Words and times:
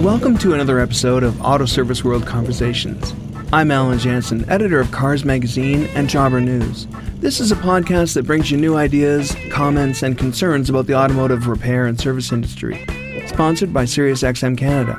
Welcome 0.00 0.38
to 0.38 0.54
another 0.54 0.80
episode 0.80 1.22
of 1.22 1.38
Auto 1.42 1.66
Service 1.66 2.02
World 2.02 2.26
Conversations. 2.26 3.12
I'm 3.52 3.70
Allan 3.70 3.98
Janssen, 3.98 4.48
editor 4.48 4.80
of 4.80 4.90
Cars 4.92 5.26
Magazine 5.26 5.90
and 5.94 6.08
Jobber 6.08 6.40
News. 6.40 6.86
This 7.16 7.38
is 7.38 7.52
a 7.52 7.56
podcast 7.56 8.14
that 8.14 8.22
brings 8.22 8.50
you 8.50 8.56
new 8.56 8.76
ideas, 8.76 9.36
comments, 9.50 10.02
and 10.02 10.16
concerns 10.16 10.70
about 10.70 10.86
the 10.86 10.94
automotive 10.94 11.48
repair 11.48 11.84
and 11.84 12.00
service 12.00 12.32
industry. 12.32 12.82
Sponsored 13.26 13.74
by 13.74 13.84
SiriusXM 13.84 14.56
Canada. 14.56 14.94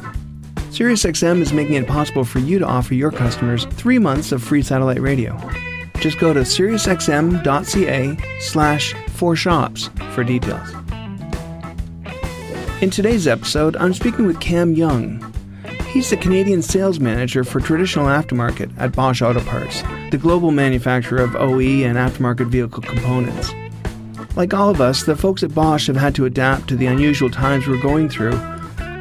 SiriusXM 0.70 1.42
is 1.42 1.52
making 1.52 1.74
it 1.74 1.88
possible 1.88 2.24
for 2.24 2.38
you 2.38 2.60
to 2.60 2.68
offer 2.68 2.94
your 2.94 3.12
customers 3.12 3.66
three 3.72 3.98
months 3.98 4.32
of 4.32 4.44
free 4.44 4.62
satellite 4.62 5.02
radio. 5.02 5.36
Just 5.96 6.20
go 6.20 6.32
to 6.32 6.42
SiriusXM.ca 6.42 8.18
slash 8.40 8.94
for 9.08 9.36
shops 9.36 9.90
for 10.14 10.24
details. 10.24 10.81
In 12.82 12.90
today's 12.90 13.28
episode, 13.28 13.76
I'm 13.76 13.94
speaking 13.94 14.26
with 14.26 14.40
Cam 14.40 14.74
Young. 14.74 15.32
He's 15.90 16.10
the 16.10 16.18
Canadian 16.18 16.64
sales 16.64 17.00
manager 17.00 17.44
for 17.44 17.60
traditional 17.60 18.08
aftermarket 18.08 18.74
at 18.80 18.96
Bosch 18.96 19.22
Auto 19.22 19.40
Parts, 19.42 19.84
the 20.10 20.18
global 20.18 20.50
manufacturer 20.50 21.22
of 21.22 21.36
OE 21.36 21.60
and 21.60 21.96
aftermarket 21.96 22.48
vehicle 22.48 22.82
components. 22.82 23.54
Like 24.36 24.56
all 24.56 24.72
of 24.72 24.82
us, 24.82 25.04
the 25.04 25.16
folks 25.16 25.44
at 25.44 25.54
Bosch 25.54 25.86
have 25.86 25.96
had 25.96 26.16
to 26.16 26.26
adapt 26.26 26.70
to 26.70 26.76
the 26.76 26.88
unusual 26.88 27.30
times 27.30 27.68
we're 27.68 27.80
going 27.80 28.10
through. 28.10 28.34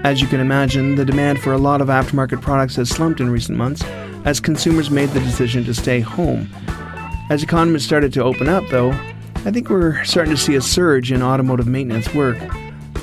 As 0.04 0.20
you 0.20 0.26
can 0.26 0.40
imagine, 0.40 0.96
the 0.96 1.06
demand 1.06 1.40
for 1.40 1.54
a 1.54 1.58
lot 1.58 1.80
of 1.80 1.88
aftermarket 1.88 2.42
products 2.42 2.76
has 2.76 2.90
slumped 2.90 3.18
in 3.18 3.30
recent 3.30 3.56
months 3.56 3.82
as 4.26 4.40
consumers 4.40 4.90
made 4.90 5.08
the 5.08 5.20
decision 5.20 5.64
to 5.64 5.72
stay 5.72 6.00
home. 6.00 6.50
As 7.30 7.42
economies 7.42 7.86
started 7.86 8.12
to 8.12 8.24
open 8.24 8.46
up, 8.46 8.64
though, 8.68 8.90
I 9.36 9.50
think 9.50 9.70
we're 9.70 10.04
starting 10.04 10.34
to 10.34 10.40
see 10.40 10.56
a 10.56 10.60
surge 10.60 11.10
in 11.12 11.22
automotive 11.22 11.66
maintenance 11.66 12.14
work. 12.14 12.36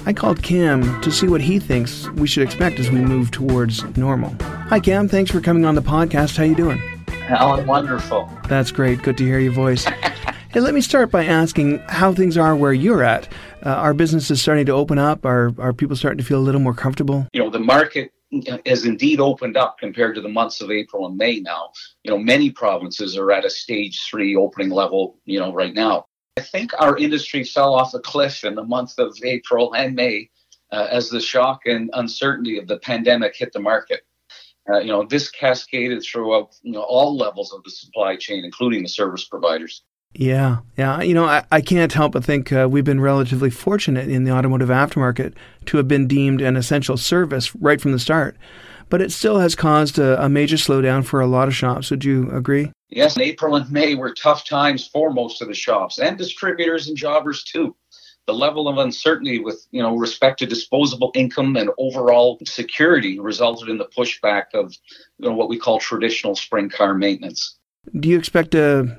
I 0.08 0.14
called 0.14 0.42
Cam 0.42 1.02
to 1.02 1.12
see 1.12 1.28
what 1.28 1.42
he 1.42 1.60
thinks 1.60 2.10
we 2.12 2.28
should 2.28 2.44
expect 2.44 2.80
as 2.80 2.90
we 2.90 3.02
move 3.02 3.30
towards 3.30 3.84
normal. 3.98 4.34
Hi 4.70 4.80
Cam, 4.80 5.09
thanks 5.09 5.30
for 5.30 5.42
coming 5.42 5.66
on 5.66 5.76
the 5.76 5.81
podcast. 5.81 6.38
How 6.38 6.45
you 6.45 6.56
doing? 6.56 6.81
Allan, 7.28 7.68
wonderful. 7.68 8.31
That's 8.48 8.72
great. 8.72 9.02
Good 9.02 9.18
to 9.18 9.26
hear 9.26 9.40
your 9.40 9.52
voice. 9.52 9.84
hey, 10.54 10.62
let 10.62 10.73
me 10.73 10.80
start 10.80 11.12
by 11.12 11.26
asking 11.26 11.80
how 11.90 12.14
things 12.14 12.38
are 12.38 12.56
where 12.56 12.72
you're 12.72 13.04
at. 13.04 13.28
Uh, 13.66 13.72
are 13.72 13.94
businesses 13.94 14.42
starting 14.42 14.66
to 14.68 14.72
open 14.72 14.98
up? 14.98 15.26
Are 15.26 15.54
are 15.59 15.73
people 15.73 15.98
starting 15.98 16.20
to 16.20 16.24
feel 16.24 16.40
a 16.40 16.46
little 16.48 16.62
more 16.62 16.74
comfortable? 16.74 17.28
You 17.34 17.44
know, 17.44 17.50
the 17.50 17.59
market 17.59 18.14
has 18.66 18.86
indeed 18.86 19.20
opened 19.20 19.58
up 19.58 19.78
compared 19.78 20.16
to 20.16 20.22
the 20.22 20.30
months 20.30 20.62
of 20.62 20.72
April 20.72 21.06
and 21.06 21.18
May 21.18 21.42
now. 21.42 21.72
You 22.03 22.12
know, 22.12 22.18
many 22.18 22.50
provinces 22.50 23.18
are 23.18 23.30
at 23.34 23.44
a 23.44 23.50
stage 23.50 24.00
3 24.09 24.38
opening 24.38 24.70
level, 24.70 25.20
you 25.26 25.38
know, 25.38 25.52
right 25.52 25.74
now. 25.74 26.06
I 26.38 26.42
think 26.42 26.72
our 26.80 26.96
industry 26.98 27.44
fell 27.44 27.74
off 27.74 27.96
a 27.96 28.00
cliff 28.00 28.44
in 28.44 28.54
the 28.54 28.64
month 28.64 29.00
of 29.00 29.18
April 29.24 29.74
and 29.74 29.96
May 29.96 30.30
uh, 30.72 30.88
as 30.92 31.10
the 31.10 31.20
shock 31.20 31.62
and 31.66 31.90
uncertainty 31.94 32.60
of 32.60 32.68
the 32.68 32.78
pandemic 32.78 33.36
hit 33.36 33.54
the 33.54 33.60
market. 33.60 34.02
Uh, 34.70 34.78
you 34.78 34.88
know, 34.88 35.04
this 35.04 35.32
cascaded 35.32 36.04
throughout 36.04 36.56
you 36.62 36.74
know 36.74 36.82
all 36.82 37.18
levels 37.18 37.52
of 37.54 37.64
the 37.64 37.72
supply 37.72 38.16
chain, 38.16 38.46
including 38.46 38.84
the 38.84 38.90
service 38.90 39.24
providers. 39.24 39.82
Yeah, 40.14 40.60
yeah. 40.78 41.02
You 41.02 41.16
know, 41.16 41.26
I, 41.26 41.44
I 41.52 41.62
can't 41.62 41.92
help 41.94 42.14
but 42.14 42.24
think 42.24 42.52
uh, 42.52 42.68
we've 42.70 42.84
been 42.84 43.02
relatively 43.02 43.50
fortunate 43.50 44.08
in 44.08 44.24
the 44.24 44.32
automotive 44.32 44.70
aftermarket 44.70 45.34
to 45.66 45.78
have 45.78 45.88
been 45.88 46.08
deemed 46.08 46.42
an 46.42 46.56
essential 46.56 46.98
service 46.98 47.56
right 47.56 47.82
from 47.82 47.94
the 47.94 48.00
start. 48.00 48.38
But 48.90 49.02
it 49.02 49.12
still 49.12 49.40
has 49.40 49.56
caused 49.56 50.00
a, 50.00 50.24
a 50.24 50.30
major 50.30 50.56
slowdown 50.56 51.06
for 51.06 51.20
a 51.20 51.28
lot 51.28 51.48
of 51.48 51.56
shops. 51.56 51.92
Would 51.92 52.06
you 52.06 52.30
agree? 52.32 52.72
Yes, 52.90 53.18
April 53.18 53.56
and 53.56 53.70
May 53.70 53.96
were 53.96 54.14
tough 54.14 54.46
times 54.46 54.88
for 54.88 55.12
most 55.12 55.42
of 55.42 55.50
the 55.50 55.54
shops 55.54 56.00
and 56.00 56.18
distributors 56.18 56.88
and 56.88 56.96
jobbers 56.96 57.44
too. 57.44 57.76
The 58.28 58.34
level 58.34 58.68
of 58.68 58.78
uncertainty 58.78 59.40
with, 59.40 59.66
you 59.72 59.82
know, 59.82 59.96
respect 59.96 60.40
to 60.40 60.46
disposable 60.46 61.12
income 61.14 61.56
and 61.56 61.70
overall 61.78 62.38
security 62.46 63.20
resulted 63.20 63.70
in 63.70 63.78
the 63.78 63.86
pushback 63.98 64.46
of, 64.54 64.74
you 65.18 65.30
know, 65.30 65.36
what 65.36 65.50
we 65.50 65.58
call 65.58 65.80
traditional 65.80 66.36
spring 66.36 66.70
car 66.70 66.94
maintenance. 66.94 67.58
Do 67.97 68.09
you 68.09 68.18
expect 68.18 68.53
a, 68.53 68.80
uh, 68.80 68.96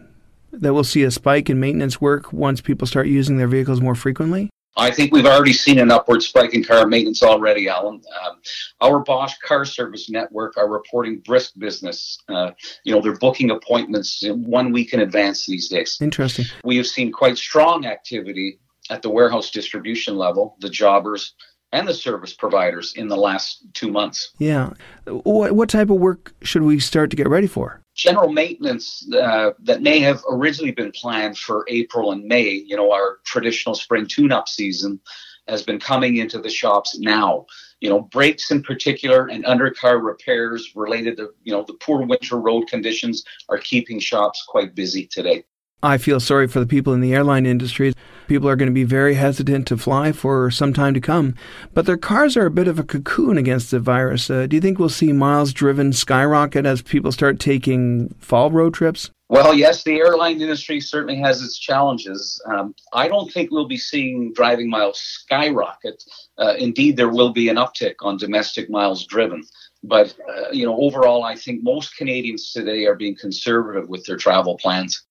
that 0.53 0.73
we'll 0.73 0.85
see 0.85 1.03
a 1.03 1.11
spike 1.11 1.51
in 1.51 1.61
maintenance 1.61 2.01
work 2.01 2.33
once 2.33 2.63
people 2.63 2.87
start 2.87 3.07
using 3.07 3.37
their 3.37 3.49
vehicles 3.49 3.83
more 3.83 3.95
frequently? 3.95 4.49
I 4.79 4.93
think 4.93 5.13
we've 5.13 5.27
already 5.27 5.53
seen 5.53 5.79
an 5.79 5.91
upward 5.91 6.23
spike 6.23 6.55
in 6.55 6.63
car 6.63 6.87
maintenance 6.87 7.23
already, 7.23 7.69
Allan. 7.69 8.01
Um, 8.25 8.37
our 8.81 9.01
Bosch 9.01 9.35
Car 9.45 9.65
Service 9.65 10.09
Network 10.09 10.57
are 10.57 10.69
reporting 10.69 11.19
brisk 11.19 11.59
business. 11.59 12.19
Uh, 12.29 12.53
you 12.85 12.95
know, 12.95 13.01
they're 13.01 13.17
booking 13.17 13.51
appointments 13.51 14.23
one 14.27 14.73
week 14.73 14.95
in 14.95 15.01
advance 15.01 15.47
these 15.47 15.69
days. 15.69 15.99
Interesting. 16.01 16.47
We 16.63 16.77
have 16.77 16.87
seen 16.87 17.11
quite 17.11 17.37
strong 17.37 17.87
activity 17.87 18.61
at 18.89 19.03
the 19.03 19.11
warehouse 19.11 19.51
distribution 19.51 20.17
level, 20.17 20.57
the 20.61 20.71
jobbers, 20.71 21.35
and 21.73 21.87
the 21.87 21.93
service 21.93 22.33
providers 22.33 22.95
in 22.97 23.09
the 23.09 23.17
last 23.17 23.65
two 23.75 23.91
months. 23.91 24.31
Yeah. 24.39 24.71
What, 25.07 25.53
what 25.53 25.69
type 25.69 25.91
of 25.91 25.97
work 25.97 26.35
should 26.43 26.63
we 26.63 26.79
start 26.79 27.11
to 27.11 27.17
get 27.17 27.29
ready 27.29 27.47
for? 27.47 27.83
General 27.99 28.33
maintenance 28.33 29.07
uh, 29.13 29.51
that 29.59 29.83
may 29.83 29.99
have 29.99 30.23
originally 30.31 30.71
been 30.71 30.93
planned 30.93 31.37
for 31.37 31.67
April 31.69 32.13
and 32.13 32.25
May, 32.25 32.49
you 32.49 32.77
know, 32.77 32.93
our 32.93 33.19
traditional 33.27 33.75
spring 33.75 34.07
tune 34.07 34.31
up 34.33 34.49
season, 34.49 35.01
has 35.49 35.65
been 35.65 35.81
coming 35.81 36.19
into 36.19 36.39
the 36.39 36.49
shops 36.49 36.99
now. 36.99 37.45
You 37.81 37.91
know, 37.91 38.03
brakes 38.03 38.51
in 38.53 38.63
particular 38.63 39.27
and 39.27 39.45
undercar 39.45 40.03
repairs 40.03 40.73
related 40.77 41.17
to, 41.17 41.31
you 41.43 41.53
know, 41.53 41.65
the 41.67 41.75
poor 41.75 42.07
winter 42.07 42.39
road 42.39 42.69
conditions 42.69 43.25
are 43.49 43.59
keeping 43.59 43.99
shops 43.99 44.45
quite 44.47 44.77
busy 44.77 45.07
today. 45.07 45.45
I 45.83 45.97
feel 45.97 46.19
sorry 46.19 46.49
for 46.49 46.59
the 46.59 46.67
people 46.67 46.93
in 46.93 47.01
the 47.01 47.15
airline 47.15 47.47
industry. 47.47 47.93
People 48.27 48.49
are 48.49 48.57
going 48.57 48.69
to 48.69 48.75
be 48.75 48.83
very 48.83 49.15
hesitant 49.15 49.69
to 49.69 49.77
fly 49.77 50.11
for 50.11 50.51
some 50.51 50.73
time 50.73 50.93
to 50.95 51.01
come, 51.01 51.37
but 51.73 51.87
their 51.87 51.97
cars 51.97 52.37
are 52.37 52.47
a 52.47 52.51
bit 52.51 52.67
of 52.67 52.81
a 52.81 52.83
cocoon 52.83 53.39
against 53.39 53.71
the 53.71 53.79
virus. 53.79 54.29
Uh, 54.29 54.47
do 54.49 54.57
you 54.57 54.61
think 54.61 54.81
we'll 54.81 54.89
see 54.89 55.13
miles 55.13 55.53
driven 55.53 55.93
skyrocket 55.93 56.67
as 56.67 56.83
people 56.83 57.13
start 57.13 57.39
taking 57.39 58.09
fall 58.19 58.51
road 58.51 58.75
trips? 58.75 59.11
Well, 59.29 59.55
yes, 59.55 59.85
the 59.85 59.99
airline 59.99 60.41
industry 60.41 60.81
certainly 60.81 61.17
has 61.21 61.43
its 61.43 61.59
challenges. 61.59 62.43
Um, 62.47 62.75
I 62.93 63.07
don't 63.07 63.31
think 63.31 63.51
we'll 63.51 63.69
be 63.69 63.77
seeing 63.77 64.33
driving 64.33 64.69
miles 64.69 64.99
skyrocket. 64.99 66.03
Uh, 66.39 66.55
indeed, 66.59 66.97
there 66.97 67.11
will 67.11 67.31
be 67.31 67.51
an 67.51 67.57
uptick 67.57 67.95
on 68.01 68.17
domestic 68.17 68.69
miles 68.69 69.07
driven. 69.07 69.45
But, 69.85 70.17
uh, 70.29 70.51
you 70.51 70.67
know, 70.67 70.77
overall, 70.81 71.23
I 71.23 71.37
think 71.37 71.63
most 71.63 71.97
Canadians 71.97 72.53
today 72.53 72.87
are 72.87 72.97
being 72.97 73.17
conservative 73.17 73.89
with 73.89 74.05
their 74.07 74.17
travel 74.17 74.57
plans. 74.57 75.05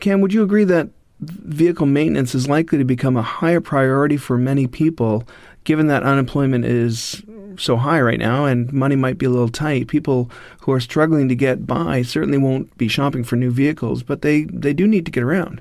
Cam, 0.00 0.20
would 0.20 0.32
you 0.32 0.42
agree 0.42 0.64
that 0.64 0.88
vehicle 1.20 1.86
maintenance 1.86 2.34
is 2.34 2.48
likely 2.48 2.78
to 2.78 2.84
become 2.84 3.16
a 3.16 3.22
higher 3.22 3.60
priority 3.60 4.16
for 4.16 4.36
many 4.36 4.66
people, 4.66 5.26
given 5.64 5.86
that 5.86 6.02
unemployment 6.02 6.64
is 6.64 7.22
so 7.58 7.76
high 7.76 8.00
right 8.00 8.18
now 8.18 8.44
and 8.44 8.70
money 8.72 8.96
might 8.96 9.18
be 9.18 9.26
a 9.26 9.30
little 9.30 9.48
tight? 9.48 9.88
People 9.88 10.30
who 10.60 10.72
are 10.72 10.80
struggling 10.80 11.28
to 11.28 11.34
get 11.34 11.66
by 11.66 12.02
certainly 12.02 12.38
won't 12.38 12.76
be 12.76 12.88
shopping 12.88 13.24
for 13.24 13.36
new 13.36 13.50
vehicles, 13.50 14.02
but 14.02 14.22
they, 14.22 14.44
they 14.44 14.74
do 14.74 14.86
need 14.86 15.06
to 15.06 15.12
get 15.12 15.22
around. 15.22 15.60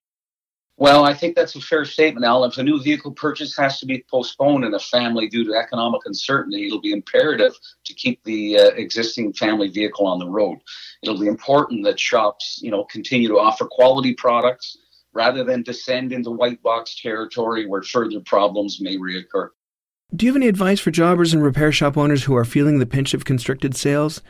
Well, 0.77 1.05
I 1.05 1.13
think 1.13 1.35
that's 1.35 1.55
a 1.55 1.61
fair 1.61 1.85
statement, 1.85 2.25
Al. 2.25 2.43
If 2.43 2.57
a 2.57 2.63
new 2.63 2.81
vehicle 2.83 3.11
purchase 3.11 3.55
has 3.55 3.79
to 3.79 3.85
be 3.85 4.05
postponed 4.11 4.65
in 4.65 4.73
a 4.73 4.79
family 4.79 5.29
due 5.29 5.45
to 5.45 5.53
economic 5.53 6.01
uncertainty, 6.05 6.67
it'll 6.67 6.81
be 6.81 6.91
imperative 6.91 7.53
to 7.85 7.93
keep 7.93 8.21
the 8.25 8.59
uh, 8.59 8.65
existing 8.71 9.31
family 9.33 9.69
vehicle 9.69 10.05
on 10.05 10.19
the 10.19 10.27
road. 10.27 10.57
It'll 11.01 11.19
be 11.19 11.27
important 11.27 11.85
that 11.85 11.97
shops, 11.97 12.59
you 12.61 12.71
know, 12.71 12.83
continue 12.83 13.29
to 13.29 13.39
offer 13.39 13.65
quality 13.65 14.13
products 14.15 14.77
rather 15.13 15.45
than 15.45 15.63
descend 15.63 16.11
into 16.11 16.29
white 16.29 16.61
box 16.61 16.99
territory 17.01 17.65
where 17.65 17.81
further 17.81 18.19
problems 18.19 18.81
may 18.81 18.97
reoccur. 18.97 19.49
Do 20.13 20.25
you 20.25 20.31
have 20.33 20.37
any 20.37 20.49
advice 20.49 20.81
for 20.81 20.91
jobbers 20.91 21.33
and 21.33 21.41
repair 21.41 21.71
shop 21.71 21.97
owners 21.97 22.25
who 22.25 22.35
are 22.35 22.45
feeling 22.45 22.79
the 22.79 22.85
pinch 22.85 23.13
of 23.13 23.23
constricted 23.23 23.77
sales? 23.77 24.21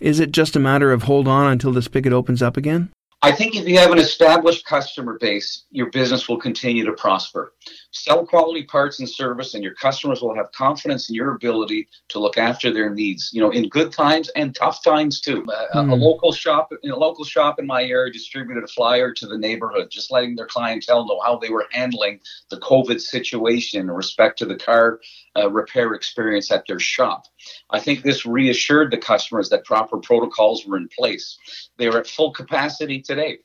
Is 0.00 0.18
it 0.18 0.32
just 0.32 0.56
a 0.56 0.60
matter 0.60 0.92
of 0.92 1.04
hold 1.04 1.28
on 1.28 1.46
until 1.46 1.72
the 1.72 1.80
spigot 1.80 2.12
opens 2.12 2.42
up 2.42 2.56
again? 2.56 2.90
I 3.24 3.30
think 3.30 3.54
if 3.54 3.68
you 3.68 3.78
have 3.78 3.92
an 3.92 3.98
established 3.98 4.66
customer 4.66 5.16
base, 5.18 5.64
your 5.70 5.90
business 5.90 6.28
will 6.28 6.38
continue 6.38 6.84
to 6.84 6.92
prosper. 6.92 7.54
Sell 7.92 8.26
quality 8.26 8.62
parts 8.62 8.98
and 9.00 9.08
service, 9.08 9.54
and 9.54 9.62
your 9.62 9.74
customers 9.74 10.22
will 10.22 10.34
have 10.34 10.50
confidence 10.52 11.10
in 11.10 11.14
your 11.14 11.34
ability 11.34 11.88
to 12.08 12.18
look 12.18 12.38
after 12.38 12.72
their 12.72 12.90
needs. 12.90 13.30
You 13.32 13.42
know, 13.42 13.50
in 13.50 13.68
good 13.68 13.92
times 13.92 14.30
and 14.30 14.54
tough 14.54 14.82
times 14.82 15.20
too. 15.20 15.42
Mm. 15.42 15.52
A, 15.74 15.78
a, 15.78 15.84
hmm. 15.84 15.90
local 15.92 16.32
shop, 16.32 16.72
a 16.72 16.88
local 16.88 17.24
shop 17.24 17.58
in 17.58 17.66
my 17.66 17.84
area 17.84 18.12
distributed 18.12 18.64
a 18.64 18.68
flyer 18.68 19.12
to 19.12 19.26
the 19.26 19.36
neighborhood, 19.36 19.90
just 19.90 20.10
letting 20.10 20.36
their 20.36 20.46
clientele 20.46 21.06
know 21.06 21.20
how 21.24 21.36
they 21.36 21.50
were 21.50 21.66
handling 21.70 22.20
the 22.50 22.58
COVID 22.58 23.00
situation 23.00 23.80
in 23.80 23.90
respect 23.90 24.38
to 24.38 24.46
the 24.46 24.56
car 24.56 25.00
uh, 25.36 25.50
repair 25.50 25.94
experience 25.94 26.50
at 26.50 26.66
their 26.66 26.80
shop. 26.80 27.26
I 27.70 27.78
think 27.78 28.02
this 28.02 28.24
reassured 28.24 28.90
the 28.90 28.98
customers 28.98 29.48
that 29.50 29.64
proper 29.64 29.98
protocols 29.98 30.64
were 30.66 30.76
in 30.76 30.88
place. 30.88 31.36
They 31.76 31.88
are 31.88 31.98
at 31.98 32.06
full 32.06 32.32
capacity 32.32 33.00
today. 33.02 33.38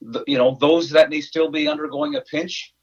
The, 0.00 0.24
you 0.26 0.36
know, 0.36 0.56
those 0.60 0.90
that 0.90 1.10
may 1.10 1.20
still 1.20 1.50
be 1.50 1.68
undergoing 1.68 2.16
a 2.16 2.20
pinch 2.20 2.73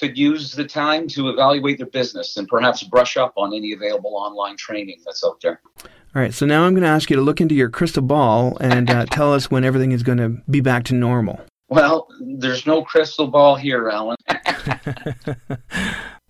could 0.00 0.16
use 0.16 0.52
the 0.52 0.64
time 0.64 1.06
to 1.08 1.28
evaluate 1.28 1.76
their 1.78 1.86
business 1.86 2.36
and 2.38 2.48
perhaps 2.48 2.82
brush 2.82 3.16
up 3.16 3.34
on 3.36 3.54
any 3.54 3.72
available 3.72 4.16
online 4.16 4.56
training 4.56 4.98
that's 5.04 5.22
out 5.22 5.40
there. 5.42 5.60
All 5.78 6.22
right, 6.22 6.32
so 6.32 6.46
now 6.46 6.64
I'm 6.64 6.72
going 6.72 6.82
to 6.82 6.88
ask 6.88 7.10
you 7.10 7.16
to 7.16 7.22
look 7.22 7.40
into 7.40 7.54
your 7.54 7.68
crystal 7.68 8.02
ball 8.02 8.56
and 8.60 8.90
uh, 8.90 9.06
tell 9.06 9.32
us 9.32 9.50
when 9.50 9.62
everything 9.62 9.92
is 9.92 10.02
going 10.02 10.18
to 10.18 10.42
be 10.50 10.60
back 10.60 10.84
to 10.84 10.94
normal. 10.94 11.40
Well, 11.68 12.08
there's 12.20 12.66
no 12.66 12.82
crystal 12.82 13.28
ball 13.28 13.54
here, 13.54 13.88
Allan. 13.88 14.16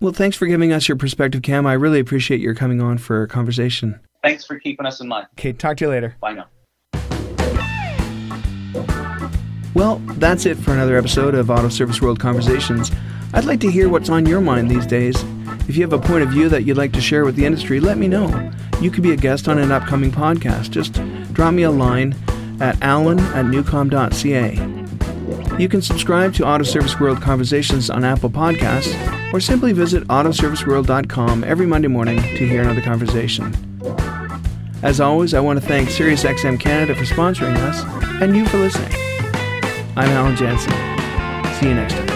well, 0.01 0.13
thanks 0.13 0.37
for 0.37 0.47
giving 0.47 0.73
us 0.73 0.87
your 0.87 0.99
perspective, 0.99 1.41
Cam. 1.41 1.67
I 1.67 1.73
really 1.75 2.01
appreciate 2.01 2.41
your 2.41 2.55
coming 2.55 2.83
on 2.83 2.99
for 2.99 3.23
a 3.23 3.29
conversation. 3.29 3.99
Thanks 4.23 4.45
for 4.45 4.59
keeping 4.59 4.85
us 4.85 5.01
in 5.01 5.09
mind. 5.09 5.29
Okay, 5.39 5.55
talk 5.55 5.79
to 5.79 5.85
you 5.87 5.91
later. 5.91 6.17
Bye 6.21 6.35
now. 6.35 6.47
Well, 9.73 9.99
that's 10.17 10.45
it 10.45 10.59
for 10.59 10.73
another 10.73 10.99
episode 10.99 11.35
of 11.35 11.49
Auto 11.49 11.71
Service 11.71 12.03
World 12.03 12.21
Conversations. 12.21 12.91
I'd 13.33 13.45
like 13.45 13.61
to 13.61 13.71
hear 13.71 13.89
what's 13.89 14.09
on 14.09 14.27
your 14.27 14.41
mind 14.41 14.71
these 14.71 14.87
days. 14.87 15.17
If 15.69 15.77
you 15.77 15.83
have 15.83 15.93
a 15.93 15.99
point 15.99 16.23
of 16.23 16.31
view 16.31 16.49
that 16.49 16.65
you'd 16.65 16.77
like 16.77 16.93
to 16.93 17.01
share 17.01 17.25
with 17.25 17.37
the 17.37 17.47
industry, 17.47 17.79
let 17.81 17.97
me 17.97 18.09
know. 18.09 18.53
You 18.81 18.91
could 18.91 19.03
be 19.03 19.13
a 19.13 19.17
guest 19.17 19.49
on 19.49 19.59
an 19.59 19.71
upcoming 19.71 20.11
podcast. 20.11 20.71
Just 20.71 20.95
drop 21.33 21.55
me 21.55 21.63
a 21.63 21.71
line 21.71 22.15
at 22.61 22.81
allen 22.83 23.21
at 23.21 23.47
newcom.ca. 23.47 24.81
You 25.59 25.69
can 25.69 25.83
subscribe 25.83 26.35
to 26.35 26.47
Auto 26.47 26.65
Service 26.65 26.99
World 26.99 27.21
Conversations 27.21 27.91
on 27.91 28.05
Apple 28.05 28.31
Podcasts 28.31 29.33
or 29.33 29.41
simply 29.41 29.73
visit 29.73 30.05
autoserviceworld.com 30.09 31.45
every 31.45 31.67
Monday 31.67 31.89
morning 31.89 32.21
to 32.21 32.49
hear 32.49 32.63
another 32.63 32.81
conversation. 32.81 33.55
As 34.83 35.01
always, 35.01 35.35
I 35.35 35.41
want 35.41 35.61
to 35.61 35.67
thank 35.67 35.91
SiriusXM 35.91 36.59
Canada 36.59 36.95
for 36.95 37.05
sponsoring 37.05 37.57
us 37.57 37.85
and 38.23 38.35
you 38.35 38.47
for 38.47 38.59
listening. 38.59 38.93
I'm 39.97 40.09
Allan 40.09 40.37
Janssen. 40.37 40.73
See 41.61 41.69
you 41.69 41.75
next 41.75 41.95
time. 41.95 42.10